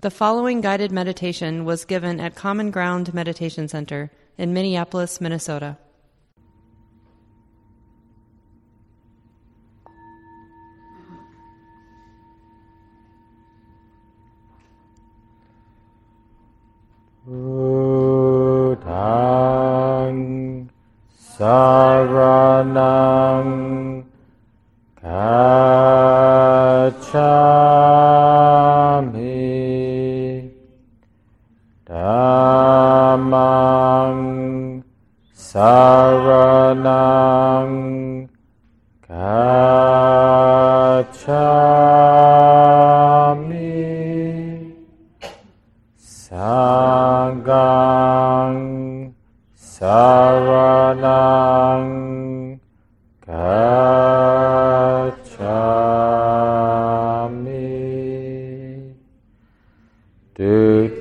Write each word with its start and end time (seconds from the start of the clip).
The 0.00 0.12
following 0.12 0.60
guided 0.60 0.92
meditation 0.92 1.64
was 1.64 1.84
given 1.84 2.20
at 2.20 2.36
Common 2.36 2.70
Ground 2.70 3.12
Meditation 3.12 3.66
Center 3.66 4.12
in 4.36 4.52
Minneapolis, 4.54 5.20
Minnesota. 5.20 5.76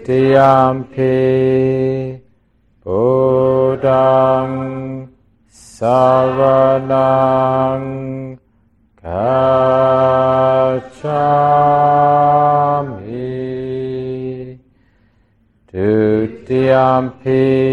Dutiyampi 0.07 1.19
Buddhang 2.81 4.55
Saranang 5.51 6.79
Gacchami 9.03 9.67
Dutiyampi 15.67 17.66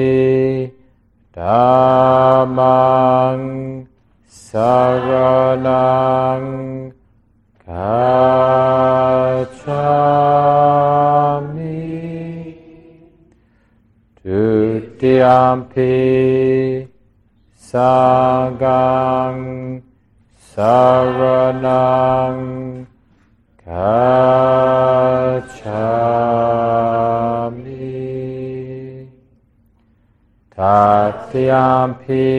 Tatiyampi 30.95 32.31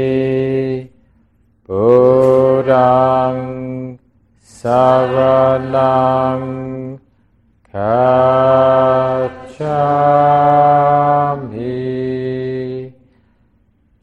Buddhang 1.67 3.43
Saranang 4.39 5.75
Gacchami 7.67 8.15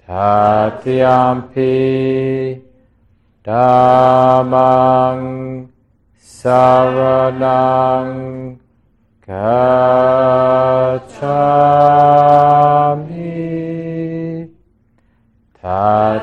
Tatiyampi 0.05 1.73
Dhammang 3.43 5.25
Saranang 6.21 8.13
Gacchami 9.27 10.63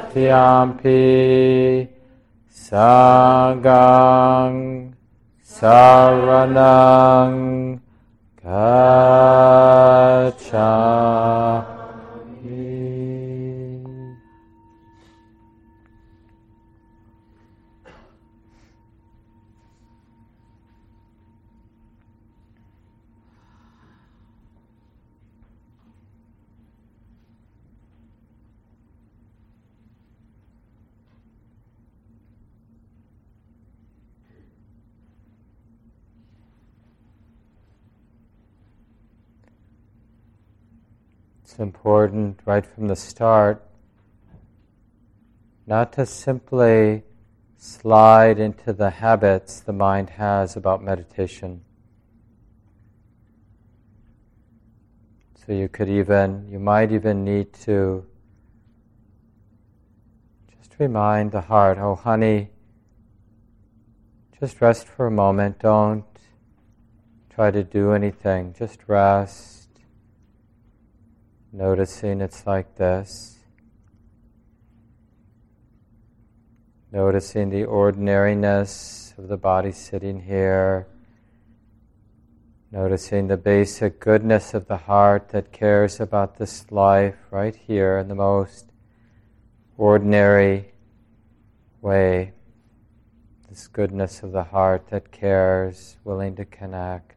Tatiyampi 0.09 1.85
Sanghang 2.49 3.77
Saranang 5.45 7.37
Gacchami 8.43 8.79
It's 41.49 41.57
important 41.57 42.41
right 42.45 42.63
from 42.63 42.89
the 42.89 42.95
start 42.95 43.65
not 45.65 45.91
to 45.93 46.05
simply 46.05 47.01
slide 47.57 48.37
into 48.37 48.71
the 48.71 48.91
habits 48.91 49.59
the 49.59 49.73
mind 49.73 50.11
has 50.11 50.55
about 50.55 50.83
meditation. 50.83 51.61
So 55.43 55.53
you 55.53 55.67
could 55.69 55.89
even, 55.89 56.47
you 56.51 56.59
might 56.59 56.91
even 56.91 57.25
need 57.25 57.51
to 57.65 58.05
just 60.55 60.75
remind 60.77 61.31
the 61.31 61.41
heart, 61.41 61.79
oh, 61.79 61.95
honey, 61.95 62.51
just 64.39 64.61
rest 64.61 64.85
for 64.87 65.07
a 65.07 65.11
moment. 65.11 65.57
Don't 65.57 66.05
try 67.33 67.49
to 67.49 67.63
do 67.63 67.93
anything. 67.93 68.53
Just 68.55 68.81
rest. 68.85 69.58
Noticing 71.51 72.21
it's 72.21 72.45
like 72.45 72.75
this. 72.75 73.39
Noticing 76.91 77.49
the 77.49 77.65
ordinariness 77.65 79.15
of 79.17 79.27
the 79.27 79.37
body 79.37 79.71
sitting 79.71 80.21
here. 80.21 80.87
Noticing 82.71 83.27
the 83.27 83.37
basic 83.37 83.99
goodness 83.99 84.53
of 84.53 84.67
the 84.67 84.77
heart 84.77 85.29
that 85.29 85.51
cares 85.51 85.99
about 85.99 86.37
this 86.37 86.71
life 86.71 87.15
right 87.31 87.55
here 87.55 87.97
in 87.97 88.09
the 88.09 88.15
most 88.15 88.71
ordinary 89.75 90.71
way. 91.81 92.33
This 93.49 93.67
goodness 93.67 94.21
of 94.21 94.33
the 94.33 94.43
heart 94.43 94.89
that 94.91 95.11
cares, 95.11 95.97
willing 96.03 96.35
to 96.35 96.45
connect. 96.45 97.15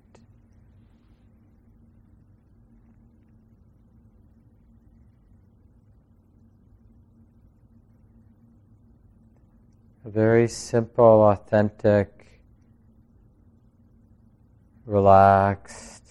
A 10.05 10.11
very 10.11 10.49
simple, 10.49 11.23
authentic, 11.23 12.41
relaxed, 14.85 16.03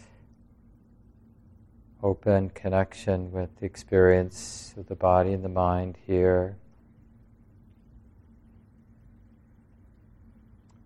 open 2.02 2.50
connection 2.52 3.34
with 3.34 3.50
the 3.60 3.66
experience 3.66 4.74
of 4.78 4.88
the 4.88 4.96
body 4.96 5.34
and 5.34 5.44
the 5.44 5.50
mind 5.50 5.98
here. 6.08 6.58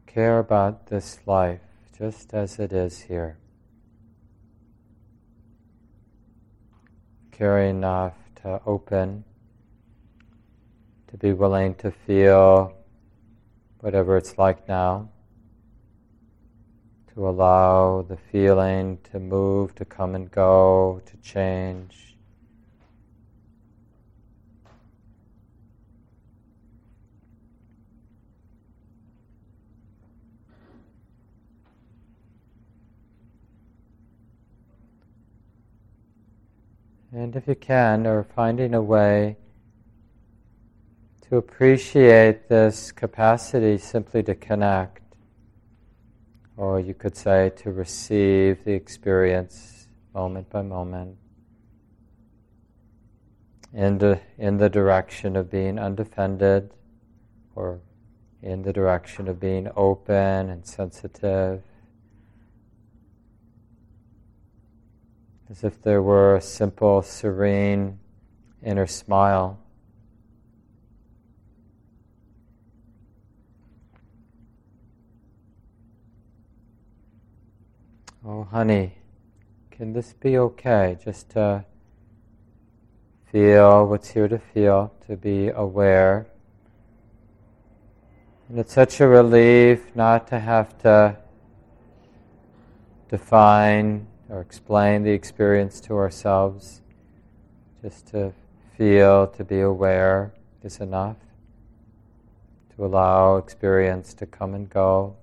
Care 0.08 0.40
about 0.40 0.88
this 0.88 1.19
life 1.28 1.62
just 1.96 2.34
as 2.34 2.58
it 2.58 2.74
is 2.74 3.01
here. 3.01 3.38
Care 7.31 7.62
enough 7.62 8.16
to 8.42 8.62
open, 8.66 9.25
to 11.08 11.18
be 11.18 11.34
willing 11.34 11.75
to 11.75 11.92
feel 11.92 12.75
whatever 13.86 14.18
it's 14.18 14.40
like 14.40 14.68
now, 14.68 15.08
to 17.14 17.30
allow 17.30 18.02
the 18.02 18.18
feeling 18.18 18.98
to 19.04 19.20
move, 19.20 19.76
to 19.76 19.86
come 19.86 20.16
and 20.16 20.32
go, 20.32 21.00
to 21.06 21.16
change. 21.18 22.18
And 37.12 37.36
if 37.36 37.48
you 37.48 37.54
can, 37.54 38.08
or 38.08 38.24
finding 38.24 38.74
a 38.74 38.82
way 38.82 39.38
to 41.36 41.40
appreciate 41.40 42.48
this 42.48 42.94
capacity 42.94 43.78
simply 43.78 44.24
to 44.24 44.34
connect, 44.34 45.02
or 46.56 46.80
you 46.80 46.94
could 46.94 47.18
say 47.18 47.52
to 47.58 47.72
receive 47.72 48.64
the 48.64 48.72
experience 48.72 49.90
moment 50.14 50.50
by 50.50 50.62
moment 50.62 51.18
in 53.74 53.98
the, 53.98 54.18
in 54.38 54.56
the 54.56 54.70
direction 54.70 55.36
of 55.36 55.52
being 55.52 55.78
undefended 55.78 56.72
or 57.54 57.82
in 58.42 58.62
the 58.62 58.72
direction 58.72 59.28
of 59.28 59.38
being 59.38 59.68
open 59.76 60.50
and 60.50 60.66
sensitive. 60.66 61.62
As 65.50 65.66
if 65.66 65.82
there 65.82 66.02
were 66.02 66.38
a 66.38 66.42
simple, 66.42 67.02
serene 67.02 68.00
inner 68.64 68.88
smile. 68.88 69.60
Oh, 78.38 78.44
honey, 78.52 78.92
can 79.72 79.94
this 79.94 80.12
be 80.12 80.38
okay? 80.38 80.98
Just 81.02 81.30
to 81.30 81.64
feel 83.32 83.88
what's 83.88 84.10
here 84.10 84.28
to 84.28 84.38
feel, 84.38 84.92
to 85.08 85.16
be 85.16 85.48
aware. 85.48 86.28
And 88.50 88.60
it's 88.60 88.74
such 88.74 89.00
a 89.00 89.08
relief 89.08 89.96
not 89.96 90.28
to 90.28 90.40
have 90.42 90.78
to 90.80 91.16
define 93.08 94.06
or 94.28 94.42
explain 94.42 95.04
the 95.04 95.12
experience 95.12 95.80
to 95.82 95.94
ourselves. 95.94 96.82
Just 97.82 98.08
to 98.08 98.34
feel, 98.78 99.28
to 99.28 99.46
be 99.46 99.62
aware 99.62 100.34
is 100.62 100.82
enough. 100.82 101.16
To 102.76 102.86
allow 102.86 103.38
experience 103.38 104.14
to 104.16 104.26
come 104.26 104.54
and 104.56 104.70
go 104.70 105.16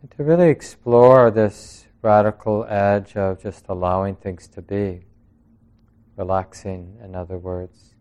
and 0.00 0.10
to 0.12 0.24
really 0.24 0.48
explore 0.48 1.30
this 1.30 1.86
radical 2.02 2.64
edge 2.68 3.16
of 3.16 3.42
just 3.42 3.66
allowing 3.68 4.16
things 4.16 4.48
to 4.48 4.62
be, 4.62 5.04
relaxing, 6.16 6.96
in 7.04 7.14
other 7.14 7.36
words. 7.38 7.94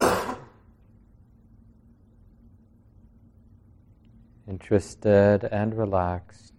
Interested 4.48 5.44
and 5.44 5.76
relaxed. 5.76 6.52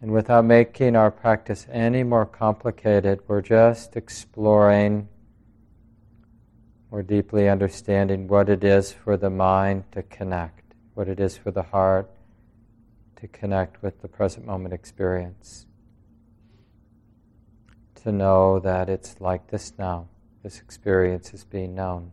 And 0.00 0.12
without 0.12 0.44
making 0.44 0.94
our 0.94 1.10
practice 1.10 1.66
any 1.72 2.04
more 2.04 2.24
complicated, 2.24 3.20
we're 3.26 3.42
just 3.42 3.96
exploring 3.96 5.08
more 6.90 7.02
deeply 7.02 7.48
understanding 7.48 8.28
what 8.28 8.48
it 8.48 8.64
is 8.64 8.92
for 8.92 9.16
the 9.16 9.30
mind 9.30 9.84
to 9.92 10.02
connect, 10.02 10.74
what 10.94 11.08
it 11.08 11.20
is 11.20 11.36
for 11.36 11.50
the 11.50 11.64
heart 11.64 12.10
to 13.16 13.28
connect 13.28 13.82
with 13.82 14.00
the 14.00 14.08
present 14.08 14.46
moment 14.46 14.72
experience. 14.72 15.66
To 18.04 18.12
know 18.12 18.58
that 18.60 18.88
it's 18.88 19.20
like 19.20 19.48
this 19.48 19.72
now, 19.76 20.08
this 20.42 20.60
experience 20.60 21.34
is 21.34 21.44
being 21.44 21.74
known. 21.74 22.12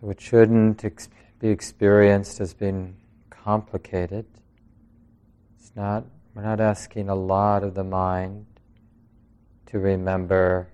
So 0.00 0.08
it 0.08 0.20
shouldn't 0.20 0.84
ex- 0.84 1.08
be 1.40 1.48
experienced 1.48 2.40
as 2.40 2.54
being 2.54 2.96
complicated. 3.44 4.24
It's 5.58 5.72
not, 5.76 6.06
we're 6.34 6.42
not 6.42 6.60
asking 6.60 7.10
a 7.10 7.14
lot 7.14 7.62
of 7.62 7.74
the 7.74 7.84
mind 7.84 8.46
to 9.66 9.78
remember, 9.78 10.68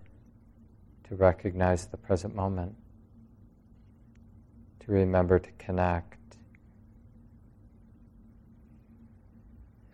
to 1.08 1.17
recognize 1.17 1.87
the 1.87 1.96
present 1.96 2.37
moment, 2.37 2.76
to 4.81 4.93
remember 4.93 5.40
to 5.40 5.50
connect. 5.58 6.37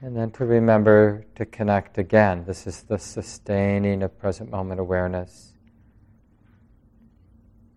And 0.02 0.14
then 0.14 0.30
to 0.32 0.44
remember 0.44 1.24
to 1.36 1.46
connect 1.46 1.96
again. 1.96 2.44
This 2.44 2.66
is 2.66 2.82
the 2.82 2.98
sustaining 2.98 4.02
of 4.02 4.18
present 4.18 4.50
moment 4.50 4.80
awareness. 4.80 5.54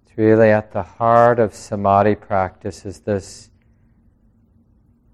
It's 0.04 0.18
really 0.18 0.50
at 0.50 0.74
the 0.74 0.84
heart 0.84 1.40
of 1.40 1.54
samadhi 1.54 2.16
practice 2.16 2.86
is 2.86 3.00
this 3.00 3.49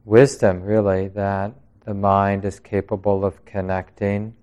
wisdom, 0.05 0.61
really, 0.61 1.07
that 1.09 1.53
the 1.83 1.93
mind 1.93 2.45
is 2.45 2.59
capable 2.59 3.25
of 3.25 3.43
connecting 3.43 4.35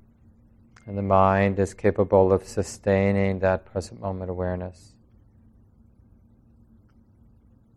and 0.86 0.98
the 0.98 1.02
mind 1.02 1.58
is 1.58 1.74
capable 1.74 2.32
of 2.32 2.46
sustaining 2.46 3.38
that 3.38 3.64
present 3.64 4.00
moment 4.00 4.30
awareness. 4.30 4.94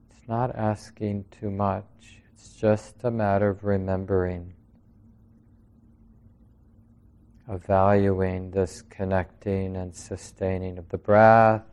It's 0.09 0.27
not 0.27 0.55
asking 0.55 1.25
too 1.29 1.51
much, 1.51 1.85
it's 2.33 2.49
just 2.55 2.95
a 3.03 3.11
matter 3.11 3.49
of 3.49 3.63
remembering, 3.63 4.53
of 7.47 7.63
valuing 7.63 8.49
this 8.49 8.81
connecting 8.81 9.77
and 9.77 9.95
sustaining 9.95 10.79
of 10.79 10.89
the 10.89 10.97
breath 10.97 11.63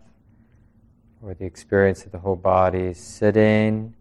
or 1.22 1.32
the 1.32 1.46
experience 1.46 2.04
of 2.04 2.12
the 2.12 2.18
whole 2.18 2.36
body 2.36 2.92
sitting 2.92 3.94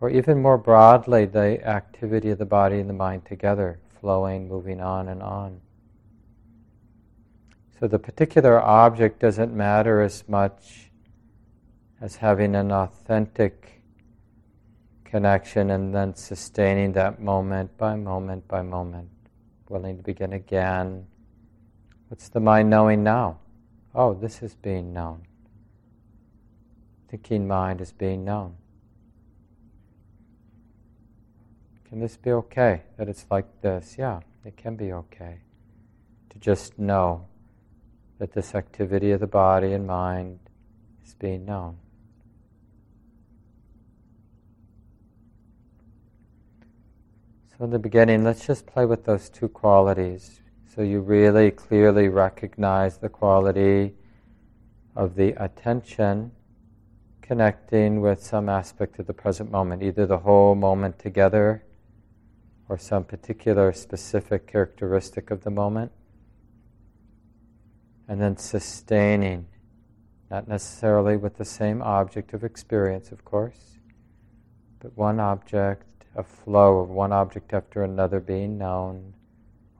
or 0.00 0.10
even 0.10 0.42
more 0.42 0.58
broadly, 0.58 1.24
the 1.24 1.66
activity 1.66 2.30
of 2.30 2.38
the 2.38 2.44
body 2.44 2.80
and 2.80 2.88
the 2.88 2.94
mind 2.94 3.24
together, 3.24 3.78
flowing, 4.00 4.48
moving 4.48 4.80
on 4.80 5.08
and 5.08 5.22
on. 5.22 5.60
So 7.80 7.86
the 7.86 7.98
particular 7.98 8.60
object 8.60 9.20
doesn't 9.20 9.54
matter 9.54 10.00
as 10.00 10.24
much 10.28 10.90
as 12.00 12.16
having 12.16 12.54
an 12.54 12.72
authentic 12.72 13.82
connection 15.04 15.70
and 15.70 15.94
then 15.94 16.14
sustaining 16.14 16.92
that 16.92 17.20
moment 17.20 17.76
by 17.78 17.96
moment 17.96 18.46
by 18.48 18.62
moment, 18.62 19.08
willing 19.68 19.96
to 19.96 20.02
begin 20.02 20.32
again. 20.32 21.06
What's 22.08 22.28
the 22.28 22.40
mind 22.40 22.68
knowing 22.70 23.02
now? 23.02 23.38
Oh, 23.94 24.14
this 24.14 24.42
is 24.42 24.54
being 24.54 24.92
known. 24.92 25.22
Thinking 27.08 27.46
mind 27.48 27.80
is 27.80 27.92
being 27.92 28.24
known. 28.24 28.56
Can 31.96 32.02
this 32.02 32.18
be 32.18 32.30
okay 32.30 32.82
that 32.98 33.08
it's 33.08 33.24
like 33.30 33.46
this? 33.62 33.96
Yeah, 33.98 34.20
it 34.44 34.54
can 34.58 34.76
be 34.76 34.92
okay. 34.92 35.38
To 36.28 36.38
just 36.38 36.78
know 36.78 37.26
that 38.18 38.34
this 38.34 38.54
activity 38.54 39.12
of 39.12 39.20
the 39.20 39.26
body 39.26 39.72
and 39.72 39.86
mind 39.86 40.38
is 41.06 41.14
being 41.14 41.46
known. 41.46 41.78
So, 47.56 47.64
in 47.64 47.70
the 47.70 47.78
beginning, 47.78 48.24
let's 48.24 48.46
just 48.46 48.66
play 48.66 48.84
with 48.84 49.06
those 49.06 49.30
two 49.30 49.48
qualities 49.48 50.42
so 50.66 50.82
you 50.82 51.00
really 51.00 51.50
clearly 51.50 52.08
recognize 52.08 52.98
the 52.98 53.08
quality 53.08 53.94
of 54.94 55.14
the 55.14 55.32
attention 55.42 56.32
connecting 57.22 58.02
with 58.02 58.22
some 58.22 58.50
aspect 58.50 58.98
of 58.98 59.06
the 59.06 59.14
present 59.14 59.50
moment, 59.50 59.82
either 59.82 60.04
the 60.04 60.18
whole 60.18 60.54
moment 60.54 60.98
together 60.98 61.62
or 62.68 62.78
some 62.78 63.04
particular 63.04 63.72
specific 63.72 64.46
characteristic 64.46 65.30
of 65.30 65.44
the 65.44 65.50
moment. 65.50 65.92
And 68.08 68.20
then 68.20 68.36
sustaining, 68.36 69.46
not 70.30 70.48
necessarily 70.48 71.16
with 71.16 71.36
the 71.36 71.44
same 71.44 71.82
object 71.82 72.32
of 72.32 72.44
experience, 72.44 73.12
of 73.12 73.24
course, 73.24 73.78
but 74.80 74.96
one 74.96 75.20
object, 75.20 76.04
a 76.14 76.22
flow 76.22 76.78
of 76.78 76.88
one 76.88 77.12
object 77.12 77.52
after 77.52 77.82
another 77.82 78.20
being 78.20 78.58
known. 78.58 79.14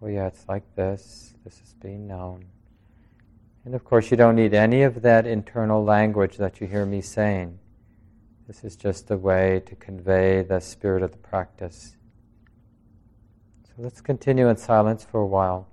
Oh, 0.02 0.08
yeah, 0.08 0.26
it's 0.26 0.46
like 0.48 0.74
this, 0.74 1.34
this 1.44 1.60
is 1.60 1.74
being 1.80 2.06
known. 2.06 2.44
And 3.64 3.74
of 3.74 3.84
course, 3.84 4.10
you 4.10 4.16
don't 4.16 4.36
need 4.36 4.54
any 4.54 4.82
of 4.82 5.02
that 5.02 5.26
internal 5.26 5.82
language 5.82 6.36
that 6.36 6.60
you 6.60 6.68
hear 6.68 6.86
me 6.86 7.00
saying. 7.00 7.58
This 8.46 8.62
is 8.62 8.76
just 8.76 9.10
a 9.10 9.16
way 9.16 9.60
to 9.66 9.74
convey 9.74 10.42
the 10.42 10.60
spirit 10.60 11.02
of 11.02 11.10
the 11.10 11.18
practice 11.18 11.96
let's 13.78 14.00
continue 14.00 14.48
in 14.48 14.56
silence 14.56 15.04
for 15.04 15.20
a 15.20 15.26
while. 15.26 15.66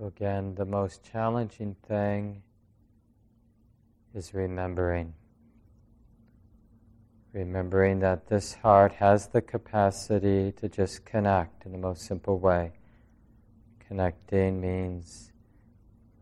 So, 0.00 0.06
again, 0.06 0.54
the 0.54 0.64
most 0.64 1.04
challenging 1.04 1.76
thing 1.86 2.42
is 4.14 4.32
remembering. 4.32 5.12
Remembering 7.34 7.98
that 7.98 8.26
this 8.26 8.54
heart 8.54 8.92
has 8.92 9.26
the 9.26 9.42
capacity 9.42 10.52
to 10.52 10.70
just 10.70 11.04
connect 11.04 11.66
in 11.66 11.72
the 11.72 11.78
most 11.78 12.06
simple 12.06 12.38
way. 12.38 12.72
Connecting 13.88 14.58
means 14.58 15.32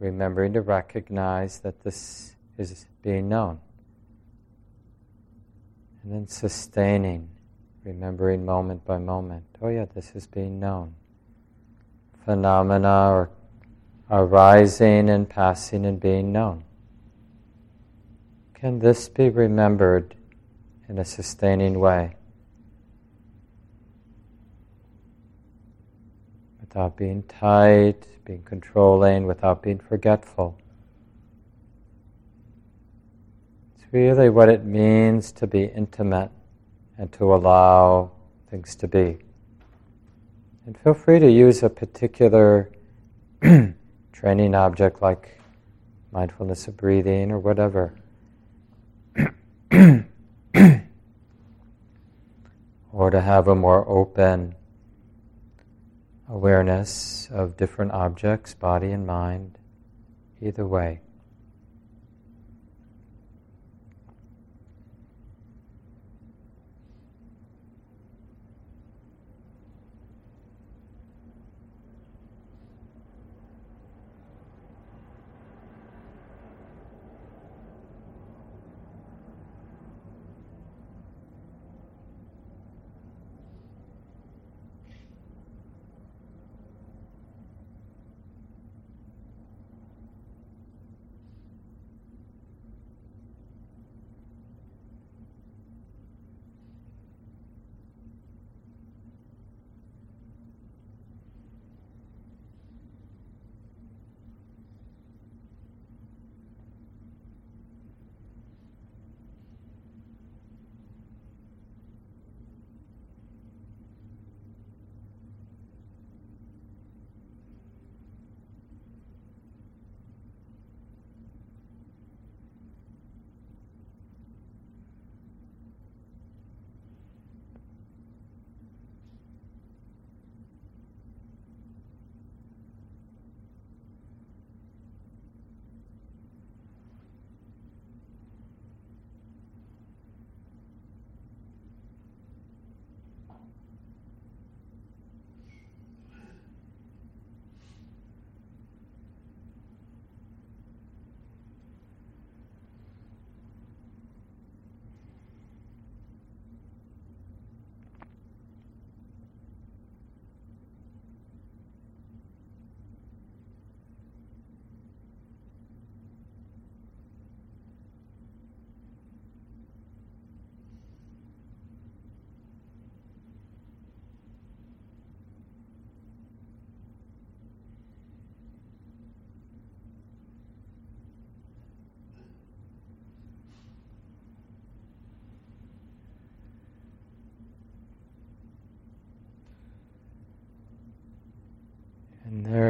remembering 0.00 0.54
to 0.54 0.60
recognize 0.60 1.60
that 1.60 1.84
this 1.84 2.34
is 2.56 2.86
being 3.00 3.28
known. 3.28 3.60
And 6.02 6.12
then 6.12 6.26
sustaining, 6.26 7.28
remembering 7.84 8.44
moment 8.44 8.84
by 8.84 8.98
moment. 8.98 9.44
Oh, 9.62 9.68
yeah, 9.68 9.84
this 9.94 10.16
is 10.16 10.26
being 10.26 10.58
known. 10.58 10.96
Phenomena 12.24 12.88
are 12.88 13.30
arising 14.10 15.10
and 15.10 15.28
passing 15.28 15.84
and 15.84 16.00
being 16.00 16.32
known. 16.32 16.64
Can 18.54 18.78
this 18.78 19.08
be 19.08 19.28
remembered 19.28 20.14
in 20.88 20.98
a 20.98 21.04
sustaining 21.04 21.78
way? 21.78 22.16
Without 26.60 26.96
being 26.96 27.22
tight, 27.24 28.06
being 28.24 28.42
controlling, 28.42 29.26
without 29.26 29.62
being 29.62 29.78
forgetful. 29.78 30.58
It's 33.76 33.92
really 33.92 34.28
what 34.28 34.48
it 34.48 34.64
means 34.64 35.32
to 35.32 35.46
be 35.46 35.64
intimate 35.64 36.30
and 36.98 37.12
to 37.12 37.34
allow 37.34 38.10
things 38.50 38.74
to 38.76 38.88
be. 38.88 39.18
And 40.66 40.76
feel 40.76 40.94
free 40.94 41.20
to 41.20 41.30
use 41.30 41.62
a 41.62 41.70
particular 41.70 42.70
training 44.18 44.52
object 44.52 45.00
like 45.00 45.38
mindfulness 46.10 46.66
of 46.66 46.76
breathing 46.76 47.30
or 47.30 47.38
whatever. 47.38 47.94
or 52.92 53.10
to 53.10 53.20
have 53.20 53.46
a 53.46 53.54
more 53.54 53.88
open 53.88 54.56
awareness 56.28 57.28
of 57.30 57.56
different 57.56 57.92
objects, 57.92 58.54
body 58.54 58.90
and 58.90 59.06
mind, 59.06 59.56
either 60.40 60.66
way. 60.66 61.00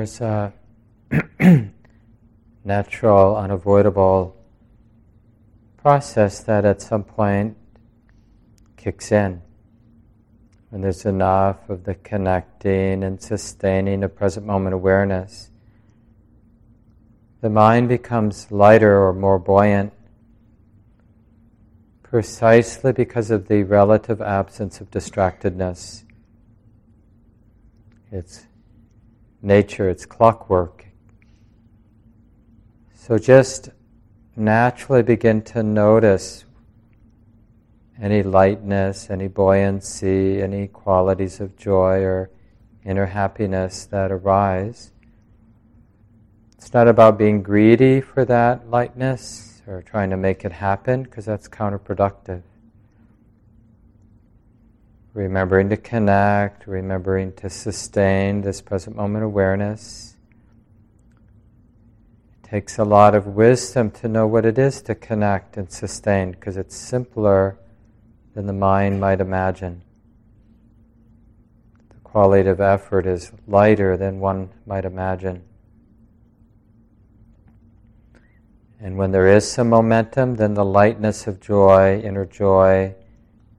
Uh, 0.08 0.50
there's 1.10 1.22
a 1.40 1.70
natural, 2.64 3.36
unavoidable 3.36 4.34
process 5.76 6.40
that 6.44 6.64
at 6.64 6.80
some 6.80 7.04
point 7.04 7.56
kicks 8.78 9.12
in. 9.12 9.42
When 10.70 10.80
there's 10.80 11.04
enough 11.04 11.68
of 11.68 11.84
the 11.84 11.94
connecting 11.94 13.04
and 13.04 13.20
sustaining 13.20 14.02
of 14.02 14.16
present 14.16 14.46
moment 14.46 14.74
awareness, 14.74 15.50
the 17.42 17.50
mind 17.50 17.90
becomes 17.90 18.50
lighter 18.50 19.02
or 19.02 19.12
more 19.12 19.38
buoyant 19.38 19.92
precisely 22.02 22.92
because 22.92 23.30
of 23.30 23.48
the 23.48 23.62
relative 23.62 24.22
absence 24.22 24.80
of 24.80 24.90
distractedness. 24.90 26.04
It's 28.10 28.46
nature, 29.42 29.88
it's 29.88 30.06
clockwork. 30.06 30.86
So 32.94 33.18
just 33.18 33.70
naturally 34.36 35.02
begin 35.02 35.42
to 35.42 35.62
notice 35.62 36.44
any 38.00 38.22
lightness, 38.22 39.10
any 39.10 39.28
buoyancy, 39.28 40.42
any 40.42 40.68
qualities 40.68 41.40
of 41.40 41.56
joy 41.56 42.02
or 42.02 42.30
inner 42.84 43.06
happiness 43.06 43.86
that 43.86 44.12
arise. 44.12 44.92
It's 46.56 46.72
not 46.72 46.86
about 46.88 47.18
being 47.18 47.42
greedy 47.42 48.00
for 48.00 48.24
that 48.24 48.68
lightness 48.68 49.62
or 49.66 49.82
trying 49.82 50.10
to 50.10 50.16
make 50.16 50.44
it 50.44 50.52
happen, 50.52 51.02
because 51.02 51.24
that's 51.24 51.48
counterproductive 51.48 52.42
remembering 55.18 55.68
to 55.68 55.76
connect, 55.76 56.68
remembering 56.68 57.32
to 57.32 57.50
sustain 57.50 58.40
this 58.40 58.60
present 58.60 58.94
moment 58.94 59.24
awareness. 59.24 60.16
It 62.44 62.48
takes 62.48 62.78
a 62.78 62.84
lot 62.84 63.16
of 63.16 63.26
wisdom 63.26 63.90
to 63.90 64.06
know 64.06 64.28
what 64.28 64.44
it 64.46 64.58
is 64.58 64.80
to 64.82 64.94
connect 64.94 65.56
and 65.56 65.72
sustain 65.72 66.30
because 66.30 66.56
it's 66.56 66.76
simpler 66.76 67.58
than 68.34 68.46
the 68.46 68.52
mind 68.52 69.00
might 69.00 69.20
imagine. 69.20 69.82
The 71.88 72.00
qualitative 72.04 72.60
effort 72.60 73.04
is 73.04 73.32
lighter 73.48 73.96
than 73.96 74.20
one 74.20 74.50
might 74.66 74.84
imagine. 74.84 75.42
And 78.80 78.96
when 78.96 79.10
there 79.10 79.26
is 79.26 79.50
some 79.50 79.70
momentum, 79.70 80.36
then 80.36 80.54
the 80.54 80.64
lightness 80.64 81.26
of 81.26 81.40
joy, 81.40 82.00
inner 82.04 82.24
joy, 82.24 82.94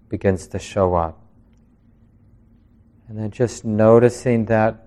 begins 0.08 0.48
to 0.48 0.58
show 0.58 0.96
up. 0.96 1.19
And 3.10 3.18
then 3.18 3.32
just 3.32 3.66
noticing 3.66 4.46
that 4.46 4.86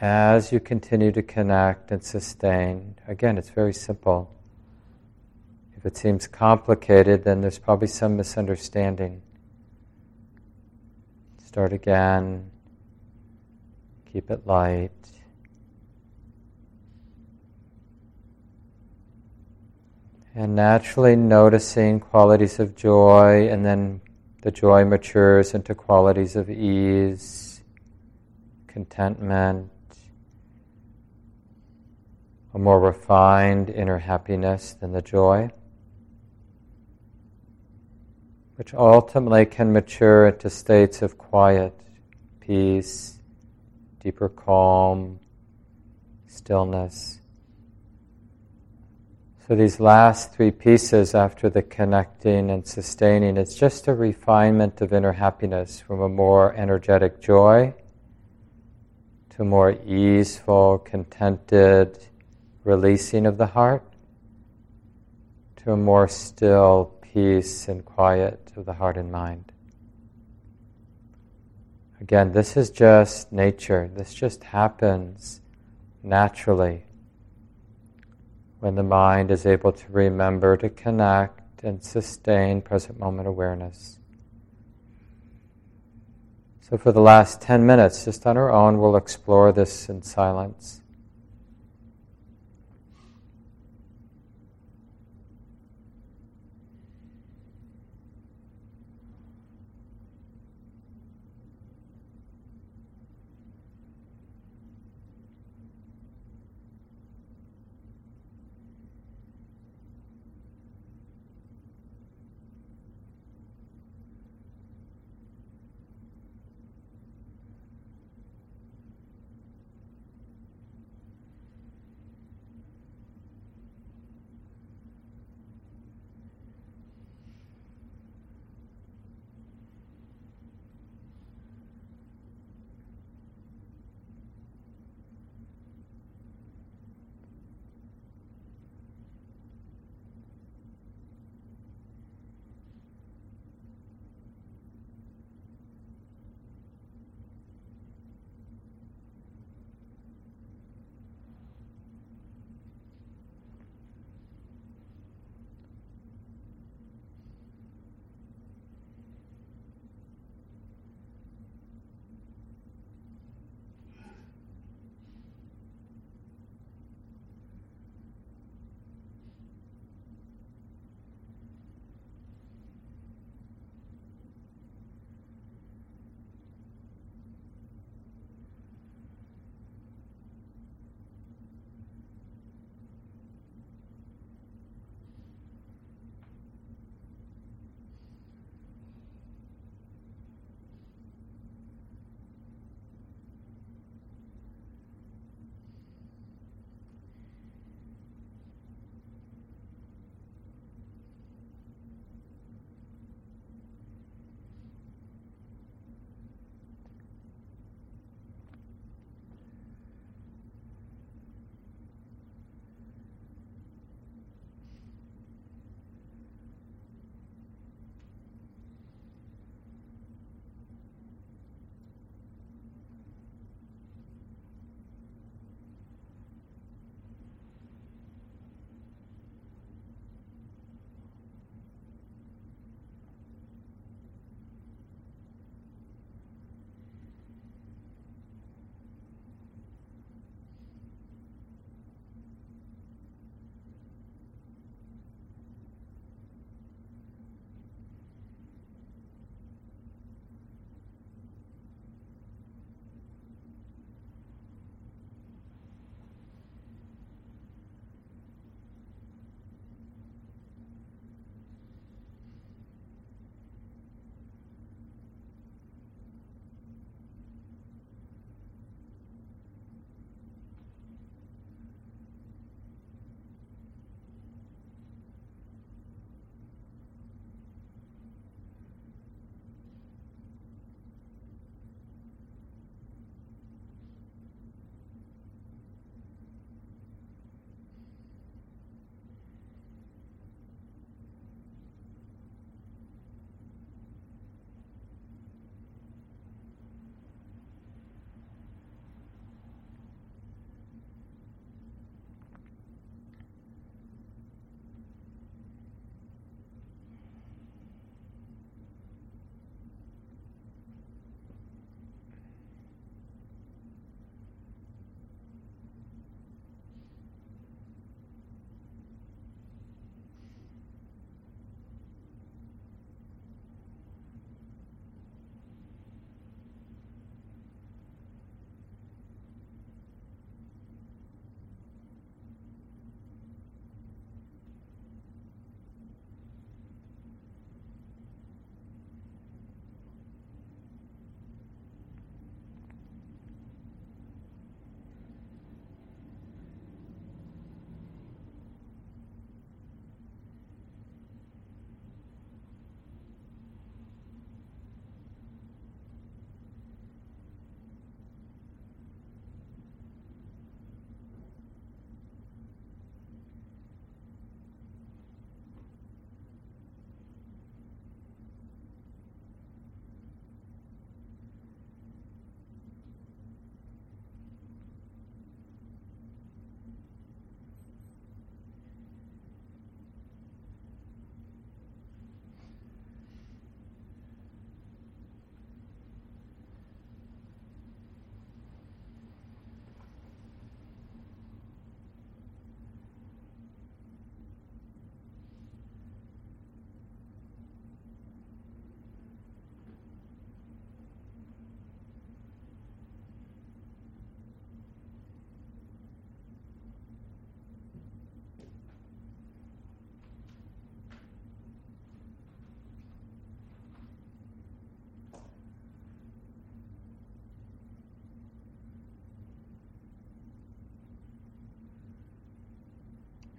as 0.00 0.50
you 0.50 0.58
continue 0.58 1.12
to 1.12 1.22
connect 1.22 1.92
and 1.92 2.02
sustain, 2.02 2.96
again, 3.06 3.38
it's 3.38 3.50
very 3.50 3.72
simple. 3.72 4.34
If 5.76 5.86
it 5.86 5.96
seems 5.96 6.26
complicated, 6.26 7.22
then 7.22 7.42
there's 7.42 7.60
probably 7.60 7.86
some 7.86 8.16
misunderstanding. 8.16 9.22
Start 11.44 11.72
again. 11.72 12.50
Keep 14.12 14.32
it 14.32 14.48
light. 14.48 14.90
And 20.34 20.56
naturally 20.56 21.14
noticing 21.14 22.00
qualities 22.00 22.58
of 22.58 22.74
joy, 22.74 23.48
and 23.48 23.64
then 23.64 24.00
the 24.42 24.50
joy 24.50 24.84
matures 24.84 25.54
into 25.54 25.74
qualities 25.76 26.34
of 26.34 26.50
ease, 26.50 27.49
contentment, 28.72 29.68
a 32.54 32.58
more 32.58 32.80
refined 32.80 33.68
inner 33.68 33.98
happiness 33.98 34.74
than 34.74 34.92
the 34.92 35.02
joy, 35.02 35.50
which 38.56 38.72
ultimately 38.74 39.44
can 39.44 39.72
mature 39.72 40.28
into 40.28 40.48
states 40.48 41.02
of 41.02 41.18
quiet, 41.18 41.74
peace, 42.40 43.18
deeper 44.00 44.28
calm, 44.28 45.18
stillness. 46.28 47.18
So, 49.48 49.56
these 49.56 49.80
last 49.80 50.32
three 50.32 50.52
pieces 50.52 51.12
after 51.12 51.50
the 51.50 51.62
connecting 51.62 52.50
and 52.50 52.64
sustaining, 52.64 53.36
it's 53.36 53.56
just 53.56 53.88
a 53.88 53.94
refinement 53.94 54.80
of 54.80 54.92
inner 54.92 55.14
happiness 55.14 55.80
from 55.80 56.00
a 56.00 56.08
more 56.08 56.54
energetic 56.54 57.20
joy 57.20 57.74
to 59.40 59.44
more 59.46 59.72
easeful, 59.86 60.76
contented 60.80 61.96
releasing 62.62 63.24
of 63.24 63.38
the 63.38 63.46
heart 63.46 63.82
to 65.56 65.72
a 65.72 65.76
more 65.78 66.06
still 66.06 66.92
peace 67.00 67.66
and 67.66 67.82
quiet 67.82 68.52
of 68.54 68.66
the 68.66 68.74
heart 68.74 68.98
and 68.98 69.10
mind. 69.10 69.50
Again, 72.02 72.32
this 72.32 72.54
is 72.54 72.68
just 72.68 73.32
nature. 73.32 73.90
This 73.90 74.12
just 74.12 74.44
happens 74.44 75.40
naturally 76.02 76.84
when 78.58 78.74
the 78.74 78.82
mind 78.82 79.30
is 79.30 79.46
able 79.46 79.72
to 79.72 79.84
remember 79.88 80.58
to 80.58 80.68
connect 80.68 81.64
and 81.64 81.82
sustain 81.82 82.60
present 82.60 82.98
moment 82.98 83.26
awareness. 83.26 83.99
So, 86.70 86.78
for 86.78 86.92
the 86.92 87.00
last 87.00 87.42
10 87.42 87.66
minutes, 87.66 88.04
just 88.04 88.24
on 88.28 88.36
our 88.36 88.48
own, 88.48 88.78
we'll 88.78 88.94
explore 88.94 89.50
this 89.50 89.88
in 89.88 90.02
silence. 90.02 90.82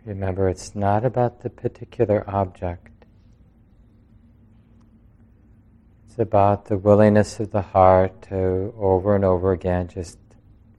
Remember, 0.05 0.49
it's 0.49 0.75
not 0.75 1.05
about 1.05 1.41
the 1.41 1.49
particular 1.49 2.27
object. 2.27 3.05
It's 6.07 6.17
about 6.17 6.65
the 6.65 6.77
willingness 6.77 7.39
of 7.39 7.51
the 7.51 7.61
heart 7.61 8.23
to 8.23 8.73
over 8.77 9.15
and 9.15 9.23
over 9.23 9.51
again 9.51 9.87
just 9.87 10.17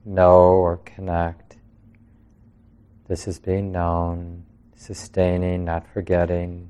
know 0.05 0.51
or 0.51 0.77
connect. 0.77 1.57
This 3.07 3.27
is 3.27 3.39
being 3.39 3.71
known, 3.71 4.45
sustaining, 4.75 5.65
not 5.65 5.87
forgetting, 5.93 6.69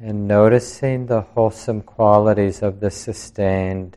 and 0.00 0.26
noticing 0.26 1.06
the 1.06 1.20
wholesome 1.20 1.82
qualities 1.82 2.62
of 2.62 2.80
the 2.80 2.90
sustained 2.90 3.96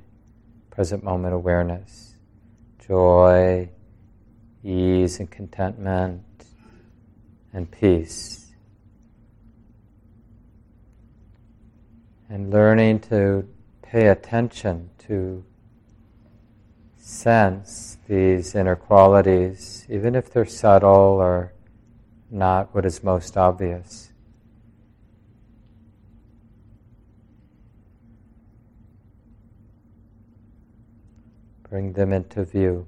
present 0.70 1.04
moment 1.04 1.34
awareness 1.34 2.16
joy, 2.88 3.70
ease, 4.64 5.20
and 5.20 5.32
contentment, 5.32 6.22
and 7.54 7.70
peace. 7.70 8.48
And 12.30 12.52
learning 12.52 13.02
to 13.02 13.48
pay 13.84 14.08
attention 14.08 14.90
to 15.08 15.46
sense 16.98 17.98
these 18.08 18.56
inner 18.56 18.76
qualities, 18.76 19.86
even 19.88 20.16
if 20.16 20.32
they're 20.32 20.46
subtle 20.46 20.90
or 20.90 21.54
not 22.32 22.74
what 22.74 22.86
is 22.86 23.04
most 23.04 23.38
obvious. 23.38 24.12
Bring 31.70 31.94
them 31.94 32.14
into 32.14 32.44
view. 32.46 32.88